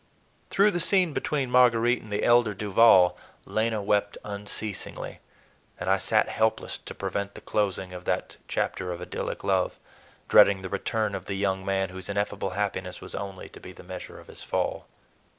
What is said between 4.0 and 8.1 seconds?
unceasingly, and I sat helpless to prevent the closing of